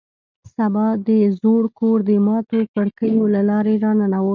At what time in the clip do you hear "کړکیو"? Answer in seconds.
2.75-3.23